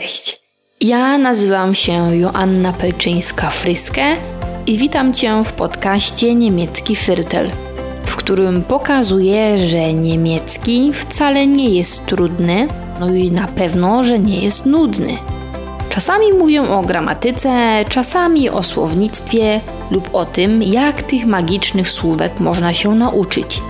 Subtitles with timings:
[0.00, 0.40] Cześć.
[0.80, 4.16] Ja nazywam się Joanna Pelczyńska-Fryskę
[4.66, 7.50] i witam Cię w podcaście Niemiecki Fyrtel,
[8.06, 12.68] w którym pokazuję, że niemiecki wcale nie jest trudny,
[13.00, 15.16] no i na pewno, że nie jest nudny.
[15.90, 22.74] Czasami mówię o gramatyce, czasami o słownictwie lub o tym, jak tych magicznych słówek można
[22.74, 23.62] się nauczyć.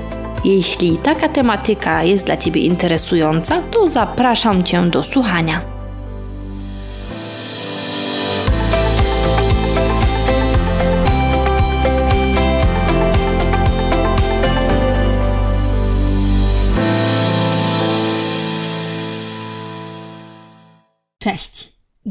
[0.44, 5.77] Jeśli taka tematyka jest dla Ciebie interesująca, to zapraszam Cię do słuchania.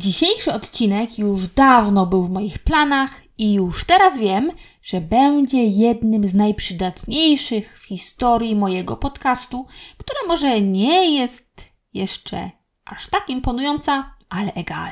[0.08, 6.28] Dzisiejszy odcinek już dawno był w moich planach i już teraz wiem, że będzie jednym
[6.28, 9.66] z najprzydatniejszych w historii mojego podcastu,
[9.98, 12.52] która może nie jest jeszcze
[12.86, 14.92] aż tak imponująca, ale egal.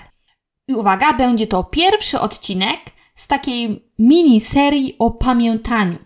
[0.68, 2.80] I uwaga, będzie to pierwszy odcinek
[3.16, 5.98] z takiej miniserii o pamiętaniu.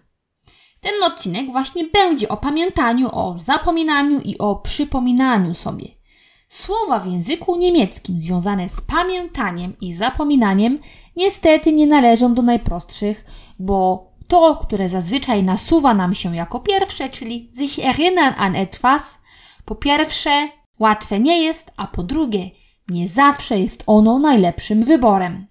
[0.82, 5.99] Ten odcinek właśnie będzie o pamiętaniu, o zapominaniu i o przypominaniu sobie.
[6.50, 10.76] Słowa w języku niemieckim związane z pamiętaniem i zapominaniem
[11.16, 13.26] niestety nie należą do najprostszych,
[13.60, 19.20] bo to, które zazwyczaj nasuwa nam się jako pierwsze, czyli sich erinnern an etwas,
[19.66, 22.50] po pierwsze łatwe nie jest, a po drugie
[22.88, 25.48] nie zawsze jest ono najlepszym wyborem.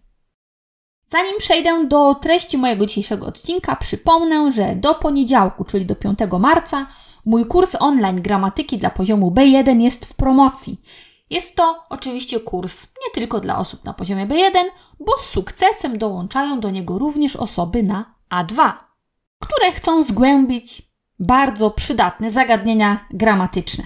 [1.07, 6.87] Zanim przejdę do treści mojego dzisiejszego odcinka, przypomnę, że do poniedziałku, czyli do 5 marca,
[7.29, 10.81] Mój kurs online gramatyki dla poziomu B1 jest w promocji.
[11.31, 14.65] Jest to oczywiście kurs nie tylko dla osób na poziomie B1,
[15.01, 18.73] bo z sukcesem dołączają do niego również osoby na A2,
[19.39, 20.83] które chcą zgłębić
[21.19, 23.85] bardzo przydatne zagadnienia gramatyczne.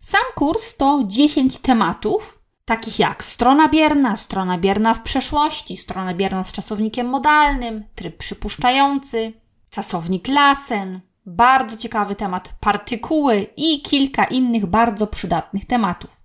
[0.00, 6.44] Sam kurs to 10 tematów, takich jak strona bierna, strona bierna w przeszłości, strona bierna
[6.44, 9.32] z czasownikiem modalnym, tryb przypuszczający,
[9.70, 16.20] czasownik lasen, bardzo ciekawy temat partykuły i kilka innych bardzo przydatnych tematów.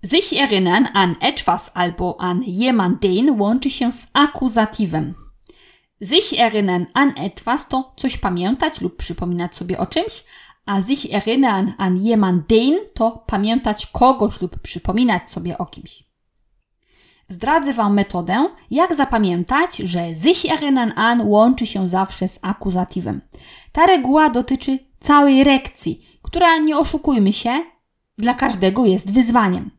[0.06, 5.14] Sich erinnern an etwas albo an jemanden łączy się z akuzatywem.
[6.02, 10.24] Sich erinnern an etwas to coś pamiętać lub przypominać sobie o czymś,
[10.69, 16.04] a sich erinnern an jemanden to pamiętać kogoś lub przypominać sobie o kimś.
[17.30, 23.21] Zdradzę Wam metodę, jak zapamiętać, że sich erinnern an łączy się zawsze z akuzatywem.
[23.71, 27.63] Ta reguła dotyczy całej rekcji, która, nie oszukujmy się,
[28.18, 29.72] dla każdego jest wyzwaniem.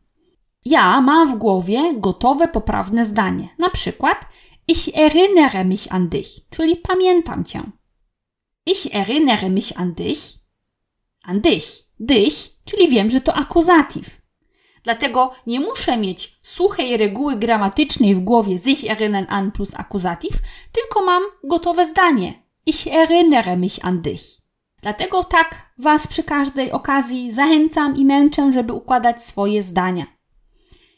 [0.65, 3.49] Ja mam w głowie gotowe, poprawne zdanie.
[3.59, 4.25] Na przykład
[4.67, 7.61] Ich erinnere mich an dich, czyli pamiętam Cię.
[8.65, 10.40] Ich erinnere mich an dich
[11.23, 11.63] an dich.
[11.99, 12.33] Dich,
[12.65, 14.21] czyli wiem, że to akuzatyw.
[14.83, 20.31] Dlatego nie muszę mieć suchej reguły gramatycznej w głowie sich erinnern an plus akuzatyw,
[20.71, 22.43] tylko mam gotowe zdanie.
[22.65, 24.21] Ich erinnere mich an dich.
[24.81, 30.05] Dlatego tak Was przy każdej okazji zachęcam i męczę, żeby układać swoje zdania.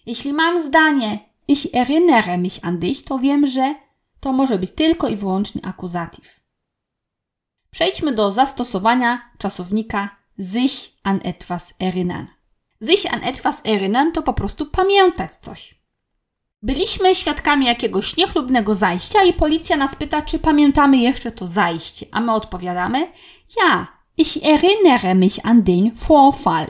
[0.05, 3.75] Jeśli mam zdanie ich erinnere mich an dich, to wiem, że
[4.19, 6.42] to może być tylko i wyłącznie akuzatyw.
[7.73, 10.09] Przejdźmy do zastosowania czasownika
[10.39, 12.27] sich an etwas erinnern.
[12.81, 15.75] Sich an etwas erinnern to po prostu pamiętać coś.
[16.61, 22.21] Byliśmy świadkami jakiegoś niechlubnego zajścia i policja nas pyta, czy pamiętamy jeszcze to zajście, a
[22.21, 23.11] my odpowiadamy:
[23.61, 23.87] Ja,
[24.17, 26.67] ich erinnere mich an den Vorfall.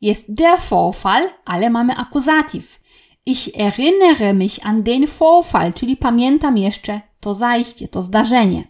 [0.00, 2.80] Jest der Vorfall, ale mamy akuzatyw.
[3.26, 8.69] Ich erinnere mich an den Vorfall, czyli pamiętam jeszcze to zajście, to zdarzenie.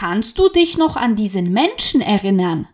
[0.00, 2.64] Kannst du dich noch an diesen Menschen erinnern?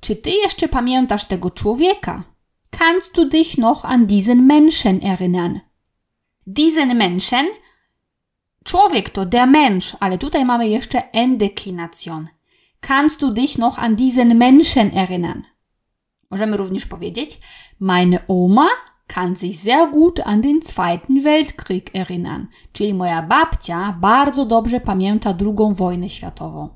[0.00, 2.22] Czy ty jeszcze pamiętasz tego człowieka?
[2.70, 5.60] Kannst du dich noch an diesen Menschen erinnern?
[6.46, 7.46] Diesen Menschen
[8.64, 12.28] Człowiek to der Mensch, ale tutaj mamy jeszcze Endeklination.
[12.80, 15.42] Kannst du dich noch an diesen Menschen erinnern?
[16.30, 17.40] Możemy również powiedzieć,
[17.80, 18.66] meine Oma
[19.06, 25.34] kann sich sehr gut an den Zweiten Weltkrieg erinnern, czyli moja babcia bardzo dobrze pamięta
[25.40, 26.68] II wojnę światową.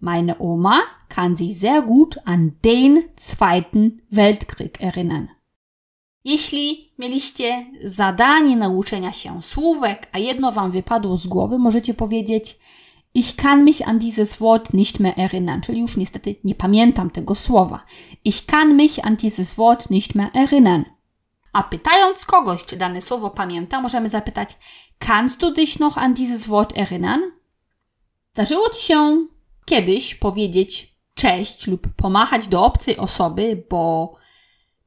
[0.00, 5.26] Meine Oma kann sich sehr gut an den Zweiten Weltkrieg erinnern.
[6.24, 12.58] Jeśli mieliście zadanie nauczenia się słówek, a jedno wam wypadło z głowy, możecie powiedzieć
[13.14, 17.34] Ich kann mich an dieses Wort nicht mehr erinnern, czyli już niestety nie pamiętam tego
[17.34, 17.84] słowa.
[18.24, 20.84] Ich kann mich an dieses Wort nicht mehr erinnern.
[21.56, 24.58] A pytając kogoś, czy dane słowo pamięta, możemy zapytać
[24.98, 27.22] Kannst du dich noch an dieses Wort erinnern?
[28.32, 29.26] Zdarzyło ci się
[29.64, 34.14] kiedyś powiedzieć cześć lub pomachać do obcej osoby, bo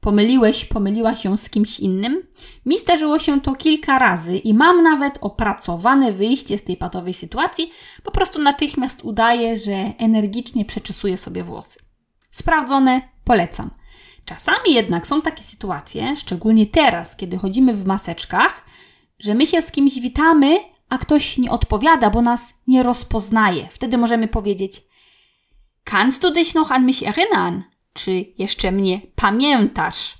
[0.00, 2.26] pomyliłeś, pomyliła się z kimś innym.
[2.66, 7.72] Mi zdarzyło się to kilka razy i mam nawet opracowane wyjście z tej patowej sytuacji.
[8.02, 11.78] Po prostu natychmiast udaję, że energicznie przeczesuję sobie włosy.
[12.30, 13.79] Sprawdzone, polecam.
[14.30, 18.64] Czasami jednak są takie sytuacje, szczególnie teraz, kiedy chodzimy w maseczkach,
[19.18, 23.68] że my się z kimś witamy, a ktoś nie odpowiada, bo nas nie rozpoznaje.
[23.72, 24.82] Wtedy możemy powiedzieć:
[25.84, 27.62] Kannst du dich noch an mich erinnern?
[27.92, 30.14] Czy jeszcze mnie pamiętasz?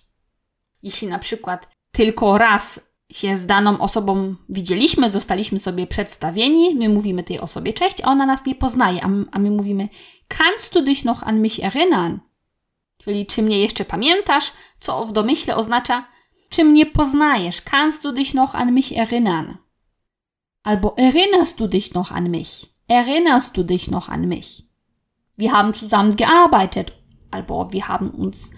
[0.83, 2.81] Jeśli na przykład tylko raz
[3.13, 8.27] się z daną osobą widzieliśmy, zostaliśmy sobie przedstawieni, my mówimy tej osobie cześć, a ona
[8.27, 9.89] nas nie poznaje, a my, a my mówimy
[10.29, 12.30] Kannst du dich noch an mich erinnern?
[13.01, 16.05] Czyli czy mnie jeszcze pamiętasz, co w domyśle oznacza
[16.49, 17.63] czy mnie poznajesz?
[17.63, 19.55] Kannst du dich noch an mich erinnern?
[20.63, 22.67] Albo erinnerst du dich noch an mich?
[22.89, 24.63] Erinnerst du dich noch an mich?
[25.39, 26.93] Wir haben zusammen gearbeitet.
[27.31, 28.51] Albo wir haben uns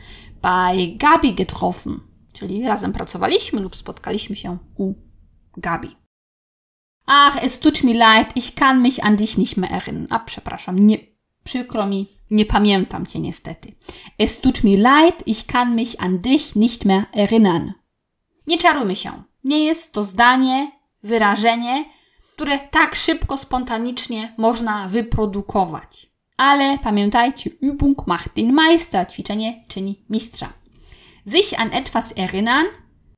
[0.42, 2.00] bei Gabi getroffen.
[2.32, 4.94] Czyli razem pracowaliśmy lub spotkaliśmy się u
[5.56, 5.96] Gabi.
[7.06, 10.06] Ach, es tut mir leid, ich kann mich an dich nicht mehr erinnern.
[10.10, 10.98] A przepraszam, nie,
[11.44, 13.72] przykro mi, nie pamiętam cię niestety.
[14.18, 17.72] Es tut mir leid, ich kann mich an dich nicht mehr erinnern.
[18.46, 19.22] Nie czarujmy się.
[19.44, 21.84] Nie jest to zdanie, wyrażenie,
[22.34, 26.06] które tak szybko, spontanicznie można wyprodukować.
[26.36, 29.06] Ale pamiętajcie, Übung macht den Meister.
[29.12, 30.52] Ćwiczenie czyni mistrza.
[31.26, 32.66] Sich an etwas erinnern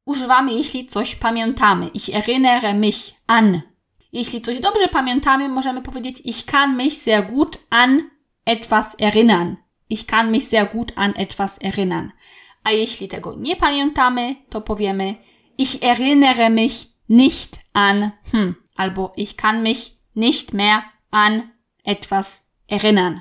[0.05, 1.89] używamy, jeśli coś pamiętamy.
[1.89, 3.61] Ich erinnere mich an.
[4.13, 8.14] Jeśli coś dobrze pamiętamy, możemy powiedzieć Ich kann mich sehr gut an
[8.45, 9.57] etwas erinnern.
[9.89, 12.13] Ich kann mich sehr gut an etwas erinnern.
[12.65, 15.15] A jeśli tego nie pamiętamy, to powiemy
[15.59, 21.43] Ich erinnere mich nicht an hm, albo ich kann mich nicht mehr an
[21.85, 23.21] etwas erinnern.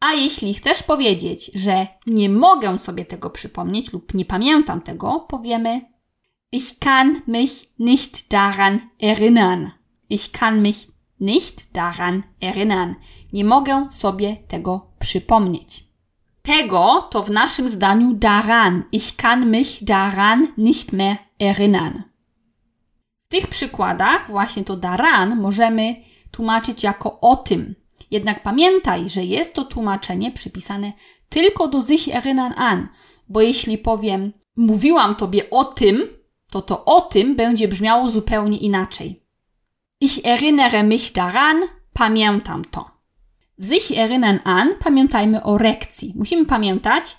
[0.00, 5.80] A jeśli chcesz powiedzieć, że nie mogę sobie tego przypomnieć lub nie pamiętam tego, powiemy
[6.52, 9.70] Ich kann mich nicht daran erinnern.
[10.08, 10.88] Ich kann mich
[11.20, 12.94] nicht daran erinnern.
[13.32, 15.84] Nie mogę sobie tego przypomnieć.
[16.42, 18.82] Tego to w naszym zdaniu daran.
[18.92, 22.02] Ich kann mich daran nicht mehr erinnern.
[23.26, 25.96] W tych przykładach właśnie to daran możemy
[26.30, 27.74] tłumaczyć jako o tym.
[28.10, 30.92] Jednak pamiętaj, że jest to tłumaczenie przypisane
[31.28, 32.88] tylko do sich erinnern an,
[33.28, 36.08] bo jeśli powiem mówiłam tobie o tym,
[36.50, 39.25] to to o tym będzie brzmiało zupełnie inaczej.
[40.00, 41.62] Ich erinnere mich daran,
[41.92, 42.90] pamiętam to.
[43.58, 46.12] W sich erinnern an pamiętajmy o rekcji.
[46.16, 47.16] Musimy pamiętać,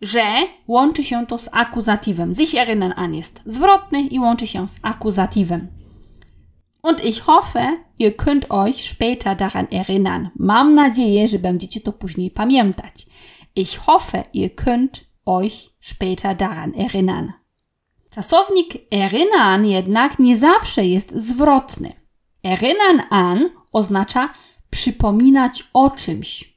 [0.00, 0.24] że
[0.68, 2.34] łączy się to z akuzatywem.
[2.34, 5.68] Sich erinnern an jest zwrotny i łączy się z akuzatywem.
[6.82, 10.28] Und ich hoffe, ihr könnt euch später daran erinnern.
[10.36, 13.06] Mam nadzieję, że będziecie to później pamiętać.
[13.56, 17.32] Ich hoffe, ihr könnt euch später daran erinnern.
[18.10, 22.03] Czasownik erinnern jednak nie zawsze jest zwrotny.
[22.44, 24.28] Erinnern an oznacza
[24.70, 26.54] przypominać o czymś.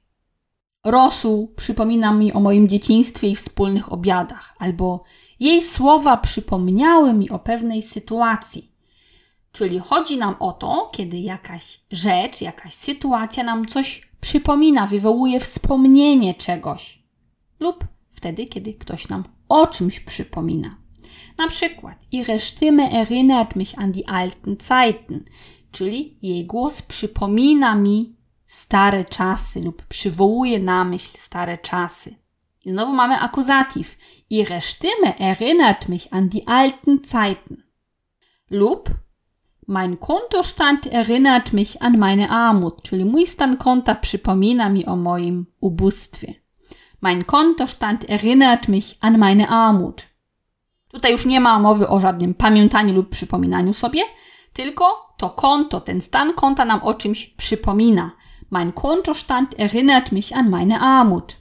[0.86, 5.04] Rosół przypomina mi o moim dzieciństwie i wspólnych obiadach, albo
[5.40, 8.72] jej słowa przypomniały mi o pewnej sytuacji.
[9.52, 16.34] Czyli chodzi nam o to, kiedy jakaś rzecz, jakaś sytuacja nam coś przypomina, wywołuje wspomnienie
[16.36, 17.04] czegoś,
[17.60, 20.78] lub wtedy, kiedy ktoś nam o czymś przypomina.
[21.38, 25.26] Na przykład, ihre Stimme erinnert mich an die alten Zeiten,
[25.78, 28.16] czyli jej głos przypomina mi
[28.48, 32.16] stare czasy lub przywołuje na myśl stare czasy.
[32.66, 33.98] I znowu mamy akuzatyw.
[34.30, 37.64] Ihre Stimme erinnert mich an die alten Zeiten.
[38.50, 38.90] Lub
[39.68, 45.46] mein Kontostand erinnert mich an meine Armut, czyli mój stan konta przypomina mi o moim
[45.62, 46.34] ubóstwie.
[47.02, 50.08] Mein Kontostand erinnert mich an meine Armut.
[50.88, 54.02] Tutaj już nie ma mowy o żadnym pamiętaniu lub przypominaniu sobie,
[54.58, 58.12] tylko to konto, ten stan konta nam o czymś przypomina.
[58.52, 61.36] Mein Kontostand erinnert mich an meine Armut.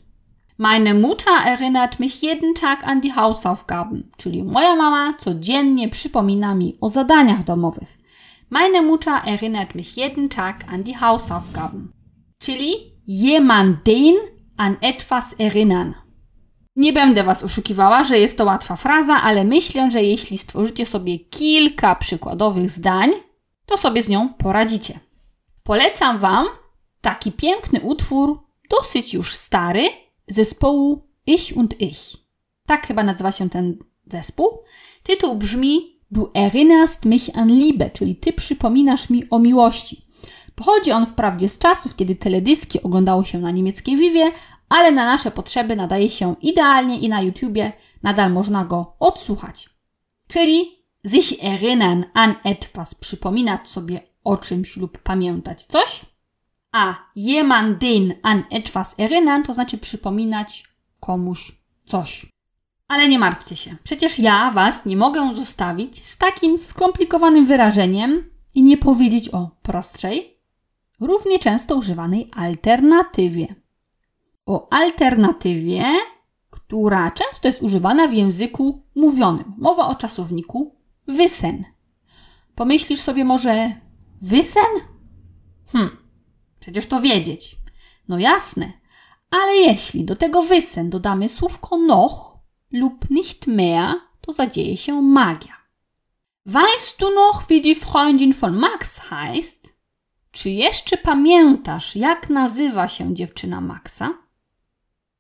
[0.59, 6.77] Meine Mutter erinnert mich jeden Tag an die Hausaufgaben, czyli moja mama codziennie przypomina mi
[6.81, 7.99] o zadaniach domowych.
[8.51, 11.93] Meine Mutter erinnert mich jeden Tag an die Hausaufgaben,
[12.39, 12.75] czyli
[13.07, 14.15] jemanden
[14.57, 15.95] an etwas erinnern.
[16.77, 21.19] Nie będę Was oszukiwała, że jest to łatwa fraza, ale myślę, że jeśli stworzycie sobie
[21.19, 23.11] kilka przykładowych zdań,
[23.67, 25.01] to sobie z nią poradzicie.
[25.63, 26.47] Polecam Wam
[27.01, 28.41] taki piękny utwór,
[28.71, 29.89] dosyć już stary,
[30.29, 31.99] zespołu Ich und Ich.
[32.67, 34.49] Tak chyba nazywa się ten zespół.
[35.03, 40.07] Tytuł brzmi Du erinnerst mich an Liebe, czyli Ty przypominasz mi o miłości.
[40.55, 44.33] Pochodzi on wprawdzie z czasów, kiedy teledyski oglądało się na niemieckiej Vivie,
[44.69, 49.71] ale na nasze potrzeby nadaje się idealnie i na YouTubie nadal można go odsłuchać.
[50.29, 56.07] Czyli sich erinnern an etwas, przypominać sobie o czymś lub pamiętać coś,
[56.73, 60.65] a jemanden an etwas erinnern to znaczy przypominać
[61.01, 61.53] komuś
[61.85, 62.27] coś.
[62.89, 68.63] Ale nie martwcie się, przecież ja Was nie mogę zostawić z takim skomplikowanym wyrażeniem i
[68.63, 70.41] nie powiedzieć o prostszej,
[71.01, 73.55] równie często używanej alternatywie
[74.47, 75.85] o alternatywie,
[76.51, 79.55] która często jest używana w języku mówionym.
[79.59, 80.75] Mowa o czasowniku
[81.07, 81.65] wysen.
[82.55, 83.81] Pomyślisz sobie może
[84.23, 84.73] wysen?
[85.73, 85.97] Hm,
[86.61, 87.57] przecież to wiedzieć.
[88.09, 88.73] No jasne,
[89.31, 92.39] ale jeśli do tego wysen dodamy słówko noch
[92.73, 95.57] lub nicht mehr, to zadzieje się magia.
[96.47, 99.75] Weißt du noch, wie die Freundin von Max heißt?
[100.31, 104.26] Czy jeszcze pamiętasz, jak nazywa się dziewczyna Maxa?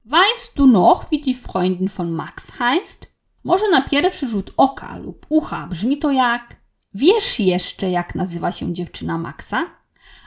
[0.08, 3.06] Weißt du noch, wie die Freundin von Max heißt?
[3.44, 6.56] Może na pierwszy rzut oka lub ucha brzmi to jak
[6.96, 9.70] Wiesz jeszcze, jak nazywa się dziewczyna Maxa?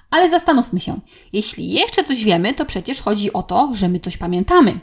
[0.09, 0.99] Ale zastanówmy się,
[1.33, 4.79] jeśli jeszcze coś wiemy, to przecież chodzi o to, że my coś pamiętamy.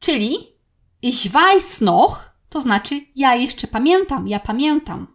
[0.00, 0.36] Czyli
[1.02, 5.06] ich weiß noch, to znaczy ja jeszcze pamiętam, ja pamiętam.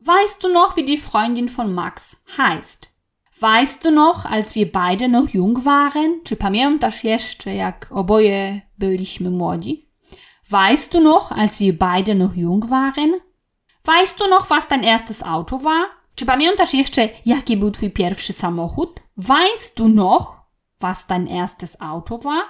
[0.00, 2.97] Weißt du noch, wie die Freundin von Max heißt?
[3.40, 6.20] Weißt du noch, als wir beide noch jung waren?
[6.24, 9.88] Czy pamiętasz jeszcze, jak oboje byliśmy młodzi?
[10.50, 13.14] Weißt du noch, als wir beide noch jung waren?
[13.84, 15.84] Weißt du noch, was dein erstes Auto war?
[16.14, 19.00] Czy pamiętasz jeszcze, jaki był twój pierwszy samochód?
[19.16, 20.36] Weißt du noch,
[20.80, 22.42] was dein erstes Auto war?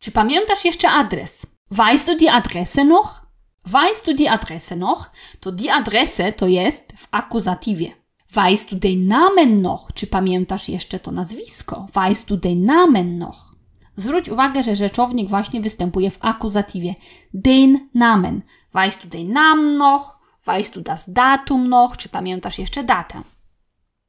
[0.00, 1.46] Czy pamiętasz jeszcze adres?
[1.70, 3.20] Weißt du die Adresse noch?
[3.64, 5.10] Weißt du die Adresse noch?
[5.40, 7.97] To die Adresse to jest w akuzatywie.
[8.34, 9.92] Weißt du den Namen noch?
[9.94, 11.86] Czy pamiętasz jeszcze to nazwisko?
[11.92, 13.54] Weißt du den Namen noch?
[13.96, 16.94] Zwróć uwagę, że rzeczownik właśnie występuje w akuzatywie.
[17.34, 18.42] Den Namen.
[18.74, 20.18] Weißt du den Namen noch?
[20.46, 21.96] Weißt du das Datum noch?
[21.96, 23.22] Czy pamiętasz jeszcze datę?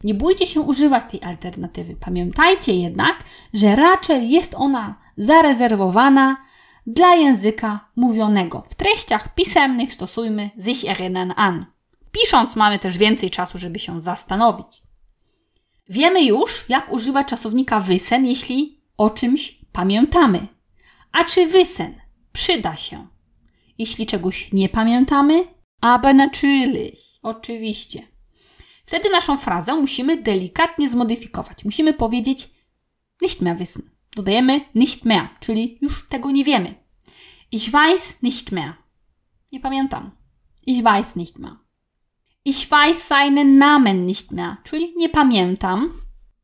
[0.04, 1.96] Nie bójcie się używać tej alternatywy.
[2.00, 3.16] Pamiętajcie jednak,
[3.54, 6.36] że raczej jest ona zarezerwowana
[6.86, 8.62] dla języka mówionego.
[8.70, 11.66] W treściach pisemnych stosujmy sich erinnern an.
[12.12, 14.82] Pisząc mamy też więcej czasu, żeby się zastanowić.
[15.88, 20.46] Wiemy już, jak używać czasownika wysen, jeśli o czymś pamiętamy.
[21.12, 22.00] A czy wysen
[22.32, 23.06] przyda się?
[23.78, 25.44] Jeśli czegoś nie pamiętamy?
[25.80, 27.18] Aber natürlich.
[27.22, 28.02] Oczywiście.
[28.86, 31.64] Wtedy naszą frazę musimy delikatnie zmodyfikować.
[31.64, 32.50] Musimy powiedzieć
[33.22, 33.90] nicht mehr wissen.
[34.16, 36.74] Dodajemy nicht mehr, czyli już tego nie wiemy.
[37.52, 38.72] Ich weiß nicht mehr.
[39.52, 40.10] Nie pamiętam.
[40.66, 41.56] Ich weiß nicht mehr.
[42.44, 45.92] Ich weiß seinen Namen nicht mehr, czyli nie pamiętam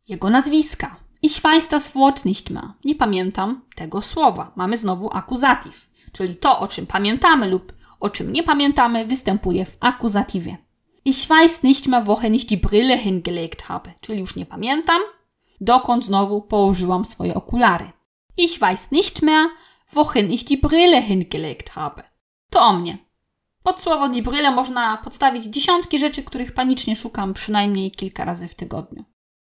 [0.08, 0.96] jego nazwiska.
[1.22, 2.72] Ich weiß das Wort nicht mehr.
[2.84, 4.52] Nie pamiętam tego słowa.
[4.56, 9.76] Mamy znowu akuzatyw, czyli to, o czym pamiętamy lub o czym nie pamiętamy, występuje w
[9.80, 10.56] akuzatywie.
[11.04, 15.00] Ich weiß nicht mehr, wohin ich die Brille hingelegt habe, czyli już nie pamiętam,
[15.60, 17.92] dokąd znowu położyłam swoje okulary.
[18.36, 19.46] Ich weiß nicht mehr,
[19.92, 22.02] wohin ich die Brille hingelegt habe.
[22.50, 23.05] To o mnie.
[23.66, 29.04] Pod słowo Brille można podstawić dziesiątki rzeczy, których panicznie szukam przynajmniej kilka razy w tygodniu.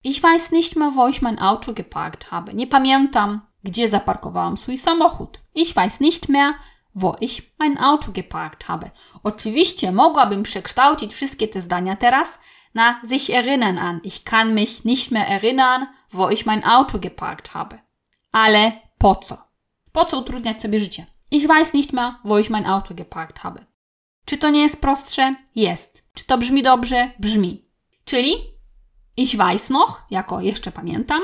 [0.04, 2.54] Ich weiß nicht mehr, wo ich mein Auto geparkt habe.
[2.54, 5.40] Nie pamiętam, gdzie zaparkowałam swój samochód.
[5.54, 6.54] Ich weiß nicht mehr,
[6.94, 8.90] wo ich mein Auto geparkt habe.
[9.22, 12.38] Oczywiście mogłabym przekształcić wszystkie te zdania teraz
[12.74, 14.00] na sich erinnern an.
[14.04, 17.78] Ich kann mich nicht mehr erinnern, wo ich mein Auto geparkt habe.
[18.32, 19.36] Ale po co?
[19.92, 21.06] Po co utrudniać sobie życie?
[21.30, 23.71] Ich weiß nicht mehr, wo ich mein Auto geparkt habe.
[24.24, 25.36] Czy to nie jest prostsze?
[25.54, 26.04] Jest.
[26.14, 27.10] Czy to brzmi dobrze?
[27.18, 27.64] Brzmi.
[28.04, 28.34] Czyli
[29.16, 31.22] ich weiß noch, jako jeszcze pamiętam,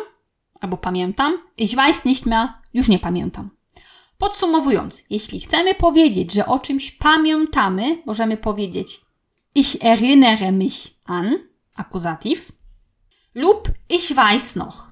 [0.60, 3.50] albo pamiętam, ich weiß nicht mehr, już nie pamiętam.
[4.18, 9.00] Podsumowując, jeśli chcemy powiedzieć, że o czymś pamiętamy, możemy powiedzieć
[9.54, 10.74] ich erinnere mich
[11.04, 11.38] an,
[11.74, 12.52] akuzatyw,
[13.34, 14.90] lub ich weiß noch.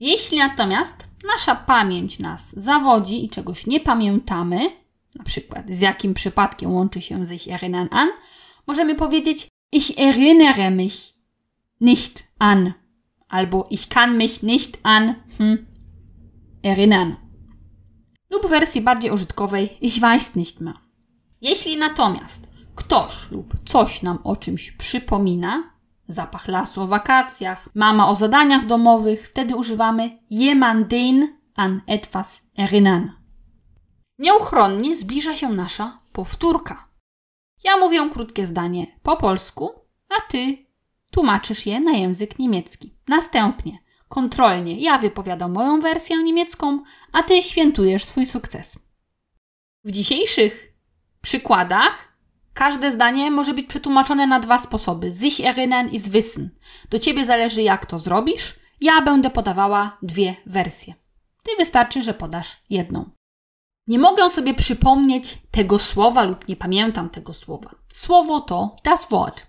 [0.00, 4.70] Jeśli natomiast nasza pamięć nas zawodzi i czegoś nie pamiętamy,
[5.18, 8.08] na przykład z jakim przypadkiem łączy się sich erinnern an,
[8.66, 11.14] możemy powiedzieć ich erinnere mich
[11.80, 12.72] nicht an
[13.28, 15.66] albo ich kann mich nicht an hm,
[16.62, 17.16] erinnern.
[18.30, 20.74] Lub w wersji bardziej użytkowej ich weiß nicht mehr.
[21.40, 25.62] Jeśli natomiast ktoś lub coś nam o czymś przypomina,
[26.08, 33.25] zapach lasu o wakacjach, mama o zadaniach domowych, wtedy używamy jemanden an etwas erinnern.
[34.18, 36.88] Nieuchronnie zbliża się nasza powtórka.
[37.64, 39.70] Ja mówię krótkie zdanie po polsku,
[40.08, 40.66] a ty
[41.10, 42.94] tłumaczysz je na język niemiecki.
[43.08, 46.82] Następnie, kontrolnie, ja wypowiadam moją wersję niemiecką,
[47.12, 48.78] a ty świętujesz swój sukces.
[49.84, 50.72] W dzisiejszych
[51.22, 52.16] przykładach
[52.54, 56.50] każde zdanie może być przetłumaczone na dwa sposoby: sich erinnern i wissen.
[56.90, 58.54] Do ciebie zależy, jak to zrobisz.
[58.80, 60.94] Ja będę podawała dwie wersje.
[61.42, 63.15] Ty wystarczy, że podasz jedną.
[63.86, 67.74] Nie mogę sobie przypomnieć tego słowa lub nie pamiętam tego słowa.
[67.94, 69.46] Słowo to das Wort.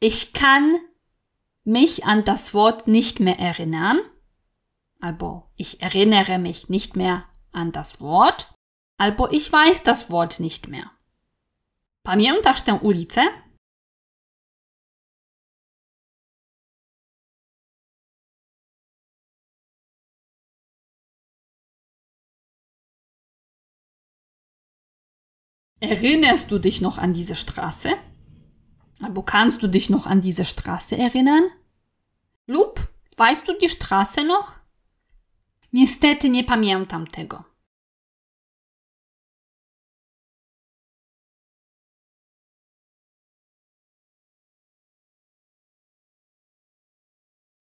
[0.00, 0.78] Ich kann
[1.64, 3.98] mich an das Wort nicht mehr erinnern.
[5.00, 8.54] Albo ich erinnere mich nicht mehr an das Wort.
[8.98, 10.95] Albo ich weiß das Wort nicht mehr.
[12.06, 13.22] Pamiętasz tę ulicę?
[25.80, 27.88] Erinnerst du dich noch an diese Straße?
[29.02, 31.50] Albo kannst du dich noch an diese Straße erinnern?
[32.46, 34.52] Lub weißt du die Straße noch?
[35.72, 37.55] Niestety nie pamiętam tego.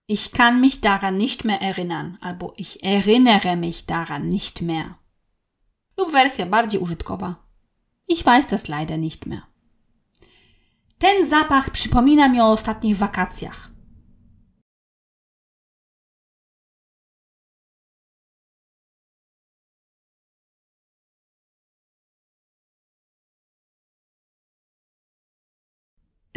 [0.07, 4.99] Ich kann mich daran nicht mehr erinnern, albo ich erinnere mich daran nicht mehr.
[5.97, 7.39] Lub wersja bardziej użytkowa.
[8.05, 9.47] Ich weiß das leider nicht mehr.
[10.99, 13.69] Ten zapach przypomina mi o ostatnich wakacjach.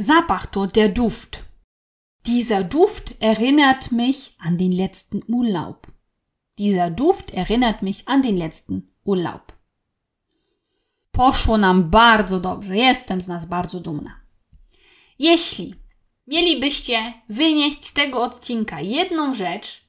[0.01, 1.48] Zapach to der Duft.
[2.29, 5.87] Dieser Duft erinnert mich an den letzten Urlaub.
[6.59, 9.53] Dieser Duft erinnert mich an den letzten Urlaub.
[11.13, 12.77] Poszło nam bardzo dobrze.
[12.77, 14.21] Jestem z nas bardzo dumna.
[15.19, 15.75] Jeśli
[16.27, 19.85] mielibyście wynieść z tego odcinka jedną rzecz,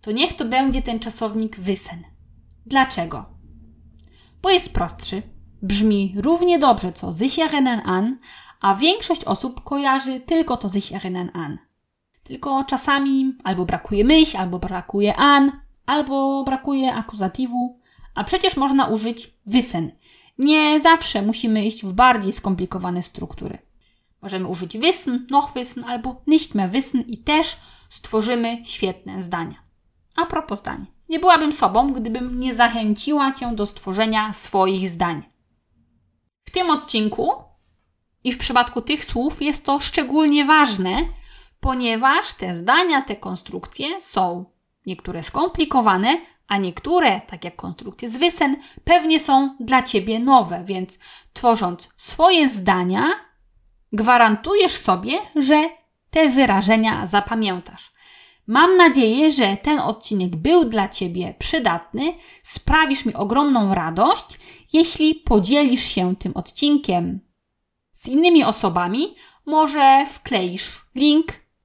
[0.00, 2.04] to niech to będzie ten czasownik wysen.
[2.66, 3.24] Dlaczego?
[4.42, 5.22] Bo jest prostszy,
[5.62, 8.18] brzmi równie dobrze co sich erinnern an,
[8.60, 11.58] a większość osób kojarzy tylko to sich erinnern an.
[12.24, 15.52] Tylko czasami albo brakuje myśl, albo brakuje an,
[15.86, 17.78] albo brakuje akuzatywu,
[18.14, 19.90] a przecież można użyć wysen.
[20.38, 23.58] Nie zawsze musimy iść w bardziej skomplikowane struktury.
[24.22, 26.70] Możemy użyć wissen, noch wissen albo nicht mehr
[27.06, 27.56] i też
[27.88, 29.54] stworzymy świetne zdania.
[30.16, 30.86] A propos zdań.
[31.08, 35.22] Nie byłabym sobą, gdybym nie zachęciła Cię do stworzenia swoich zdań.
[36.44, 37.32] W tym odcinku
[38.24, 40.96] i w przypadku tych słów jest to szczególnie ważne,
[41.64, 44.44] ponieważ te zdania, te konstrukcje są
[44.86, 50.98] niektóre skomplikowane, a niektóre, tak jak konstrukcje z wysen, pewnie są dla ciebie nowe, więc
[51.32, 53.04] tworząc swoje zdania,
[53.92, 55.68] gwarantujesz sobie, że
[56.10, 57.92] te wyrażenia zapamiętasz.
[58.46, 62.14] Mam nadzieję, że ten odcinek był dla Ciebie przydatny.
[62.42, 64.38] Sprawisz mi ogromną radość,
[64.72, 67.20] jeśli podzielisz się tym odcinkiem
[67.92, 69.14] z innymi osobami.
[69.46, 71.43] Może wkleisz link